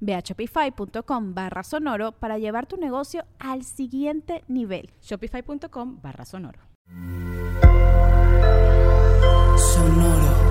[0.00, 4.90] Ve a shopify.com barra sonoro para llevar tu negocio al siguiente nivel.
[5.02, 6.60] Shopify.com barra sonoro.
[9.56, 10.48] Sonoro.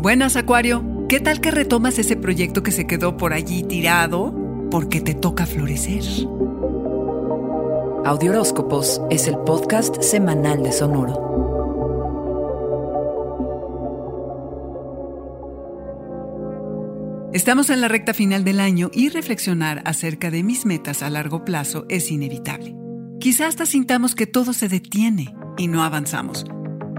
[0.00, 0.84] Buenas, Acuario.
[1.08, 4.34] ¿Qué tal que retomas ese proyecto que se quedó por allí tirado
[4.70, 6.04] porque te toca florecer?
[8.04, 11.45] Audioróscopos es el podcast semanal de Sonoro.
[17.36, 21.44] Estamos en la recta final del año y reflexionar acerca de mis metas a largo
[21.44, 22.74] plazo es inevitable.
[23.20, 26.46] Quizás hasta sintamos que todo se detiene y no avanzamos,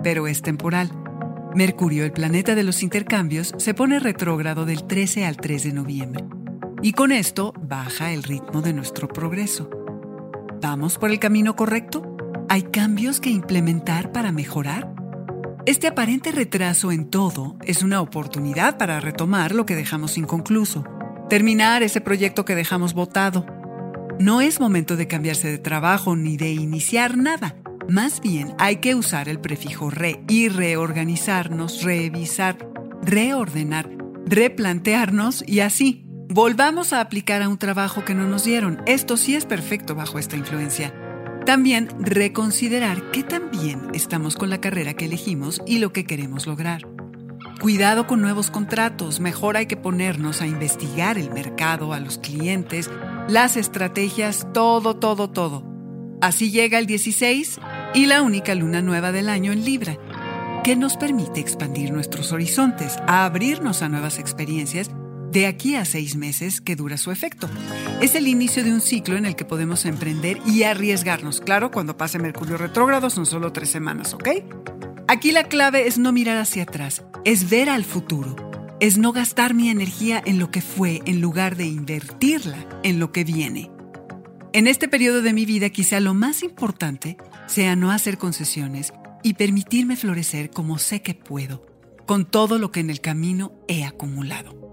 [0.03, 0.91] pero es temporal.
[1.55, 6.23] Mercurio, el planeta de los intercambios, se pone retrógrado del 13 al 3 de noviembre.
[6.83, 9.71] Y con esto baja el ritmo de nuestro progreso.
[10.61, 12.15] ¿Vamos por el camino correcto?
[12.47, 14.93] ¿Hay cambios que implementar para mejorar?
[15.67, 20.85] Este aparente retraso en todo es una oportunidad para retomar lo que dejamos inconcluso,
[21.29, 23.45] terminar ese proyecto que dejamos botado.
[24.17, 27.57] No es momento de cambiarse de trabajo ni de iniciar nada.
[27.89, 32.57] Más bien hay que usar el prefijo re y reorganizarnos, revisar,
[33.01, 33.89] reordenar,
[34.25, 36.05] replantearnos y así.
[36.29, 38.81] Volvamos a aplicar a un trabajo que no nos dieron.
[38.85, 40.93] Esto sí es perfecto bajo esta influencia.
[41.47, 46.45] También reconsiderar qué tan bien estamos con la carrera que elegimos y lo que queremos
[46.45, 46.81] lograr.
[47.61, 52.89] Cuidado con nuevos contratos, mejor hay que ponernos a investigar el mercado, a los clientes,
[53.29, 55.63] las estrategias, todo, todo, todo.
[56.19, 57.61] Así llega el 16
[57.93, 59.97] y la única luna nueva del año en Libra,
[60.65, 64.91] que nos permite expandir nuestros horizontes, abrirnos a nuevas experiencias
[65.37, 67.47] de aquí a seis meses que dura su efecto.
[68.01, 71.41] Es el inicio de un ciclo en el que podemos emprender y arriesgarnos.
[71.41, 74.29] Claro, cuando pase Mercurio retrógrado son solo tres semanas, ¿ok?
[75.07, 78.35] Aquí la clave es no mirar hacia atrás, es ver al futuro,
[78.79, 83.11] es no gastar mi energía en lo que fue en lugar de invertirla en lo
[83.11, 83.69] que viene.
[84.53, 87.15] En este periodo de mi vida quizá lo más importante
[87.45, 91.63] sea no hacer concesiones y permitirme florecer como sé que puedo,
[92.07, 94.66] con todo lo que en el camino he acumulado.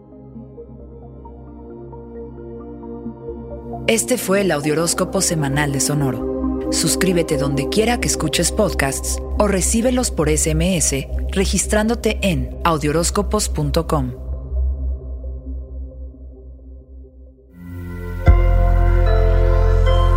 [3.86, 6.72] Este fue el Audioróscopo Semanal de Sonoro.
[6.72, 14.12] Suscríbete donde quiera que escuches podcasts o recíbelos por SMS registrándote en audioróscopos.com.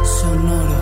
[0.06, 0.82] Sonoro.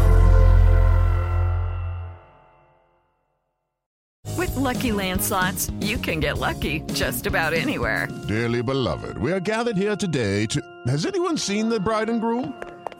[4.37, 8.07] With lucky landslots, you can get lucky just about anywhere.
[8.27, 10.61] Dearly beloved, we are gathered here today to.
[10.85, 12.53] Has anyone seen the bride and groom?